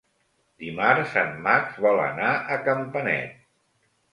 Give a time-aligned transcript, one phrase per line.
[0.63, 3.37] Dimarts en Max vol anar a Campanet.